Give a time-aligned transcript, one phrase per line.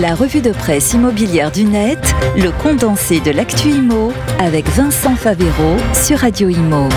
[0.00, 1.98] La revue de presse immobilière du net,
[2.36, 6.88] le condensé de l'actu IMO avec Vincent Favero sur Radio Imo.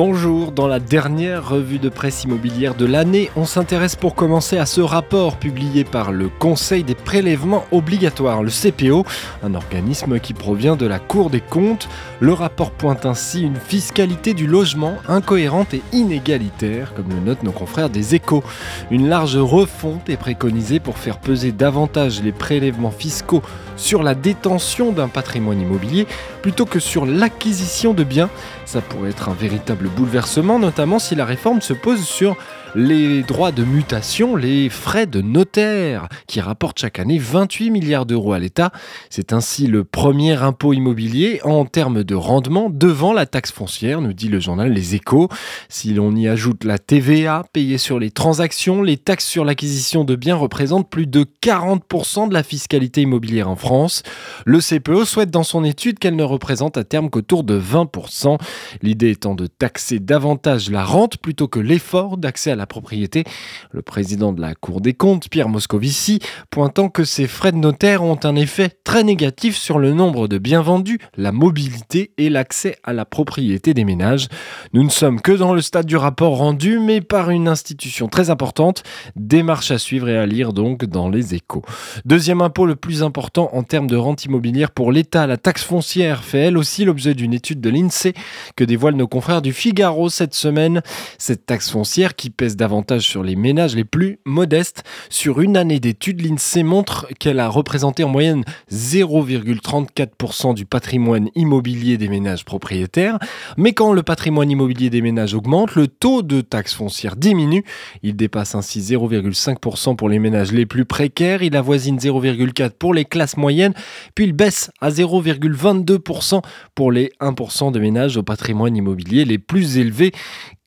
[0.00, 4.64] Bonjour, dans la dernière revue de presse immobilière de l'année, on s'intéresse pour commencer à
[4.64, 9.04] ce rapport publié par le Conseil des prélèvements obligatoires, le CPO,
[9.42, 11.88] un organisme qui provient de la Cour des comptes.
[12.20, 17.50] Le rapport pointe ainsi une fiscalité du logement incohérente et inégalitaire, comme le notent nos
[17.50, 18.44] confrères des échos.
[18.92, 23.42] Une large refonte est préconisée pour faire peser davantage les prélèvements fiscaux
[23.74, 26.06] sur la détention d'un patrimoine immobilier
[26.40, 28.30] plutôt que sur l'acquisition de biens.
[28.64, 32.36] Ça pourrait être un véritable bouleversement, notamment si la réforme se pose sur
[32.74, 38.32] les droits de mutation, les frais de notaire, qui rapportent chaque année 28 milliards d'euros
[38.32, 38.70] à l'État.
[39.10, 44.12] C'est ainsi le premier impôt immobilier en termes de rendement devant la taxe foncière, nous
[44.12, 45.28] dit le journal Les Échos.
[45.68, 50.16] Si l'on y ajoute la TVA payée sur les transactions, les taxes sur l'acquisition de
[50.16, 54.02] biens représentent plus de 40% de la fiscalité immobilière en France.
[54.44, 58.38] Le CPE souhaite dans son étude qu'elle ne représente à terme qu'autour de 20%.
[58.82, 63.24] L'idée étant de taxer davantage la rente plutôt que l'effort d'accès à la propriété.
[63.70, 66.20] Le président de la Cour des comptes, Pierre Moscovici,
[66.50, 70.38] pointant que ces frais de notaire ont un effet très négatif sur le nombre de
[70.38, 74.28] biens vendus, la mobilité et l'accès à la propriété des ménages.
[74.72, 78.30] Nous ne sommes que dans le stade du rapport rendu, mais par une institution très
[78.30, 78.82] importante.
[79.16, 81.62] Démarche à suivre et à lire donc dans les échos.
[82.04, 86.24] Deuxième impôt le plus important en termes de rente immobilière pour l'État, la taxe foncière
[86.24, 88.14] fait elle aussi l'objet d'une étude de l'INSEE
[88.56, 90.82] que dévoilent nos confrères du Figaro cette semaine.
[91.18, 94.84] Cette taxe foncière qui pèse davantage sur les ménages les plus modestes.
[95.10, 101.98] Sur une année d'études, l'INSEE montre qu'elle a représenté en moyenne 0,34% du patrimoine immobilier
[101.98, 103.18] des ménages propriétaires.
[103.56, 107.64] Mais quand le patrimoine immobilier des ménages augmente, le taux de taxe foncière diminue.
[108.04, 113.04] Il dépasse ainsi 0,5% pour les ménages les plus précaires, il avoisine 0,4% pour les
[113.04, 113.74] classes moyennes,
[114.14, 116.42] puis il baisse à 0,22%
[116.76, 120.12] pour les 1% de ménages au patrimoine immobilier les plus élevés.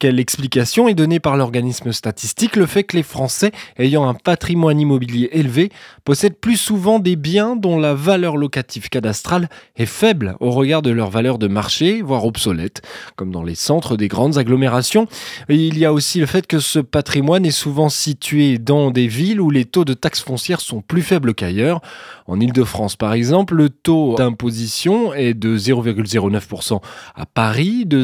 [0.02, 4.80] Quelle explication est donnée par l'organisme statistique Le fait que les Français ayant un patrimoine
[4.80, 5.70] immobilier élevé
[6.04, 9.48] possèdent plus souvent des biens dont la valeur locative cadastrale
[9.78, 12.82] est faible au regard de leur valeur de marché, voire obsolète,
[13.16, 15.06] comme dans les centres des grandes agglomérations.
[15.50, 19.40] Il y a aussi le fait que ce patrimoine est souvent situé dans des villes
[19.40, 21.80] où les taux de taxes foncières sont plus faibles qu'ailleurs.
[22.26, 26.82] En Ile-de-France, par exemple, le taux d'imposition est de 0,09%
[27.14, 28.04] à Paris, de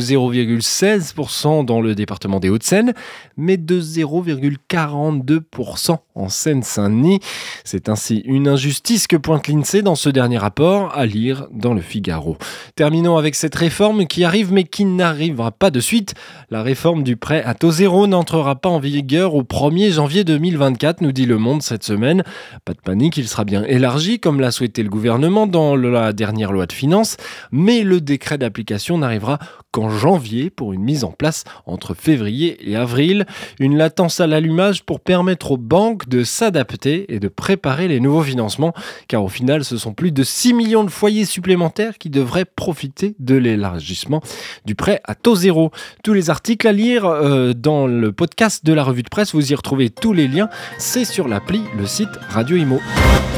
[0.68, 2.94] 0,16% dans le département des Hauts-de-Seine,
[3.38, 7.20] mais de 0,42% en Seine-Saint-Denis.
[7.64, 11.82] C'est ainsi une injustice que pointe l'INSEE dans ce dernier rapport, à lire dans le
[11.82, 12.38] Figaro.
[12.76, 16.14] Terminons avec cette réforme qui arrive mais qui n'arrivera pas de suite.
[16.50, 21.02] La réforme du prêt à taux zéro n'entrera pas en vigueur au 1er janvier 2024,
[21.02, 22.24] nous dit Le Monde cette semaine.
[22.66, 26.52] Pas de panique, il sera bien élargi comme l'a souhaité le gouvernement dans la dernière
[26.52, 27.18] loi de finances,
[27.52, 29.40] mais le décret d'application n'arrivera
[29.78, 33.28] qu'en janvier pour une mise en place entre février et avril.
[33.60, 38.24] Une latence à l'allumage pour permettre aux banques de s'adapter et de préparer les nouveaux
[38.24, 38.74] financements,
[39.08, 43.14] car au final, ce sont plus de 6 millions de foyers supplémentaires qui devraient profiter
[43.20, 44.22] de l'élargissement
[44.66, 45.70] du prêt à taux zéro.
[46.04, 49.52] Tous les articles à lire euh, dans le podcast de la revue de presse, vous
[49.52, 50.50] y retrouvez tous les liens,
[50.80, 52.80] c'est sur l'appli, le site Radio Imo.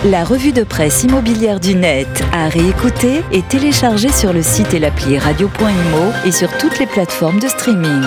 [0.05, 4.79] La revue de presse immobilière du net à réécouter et télécharger sur le site et
[4.79, 8.01] l'appli radio.imo et sur toutes les plateformes de streaming.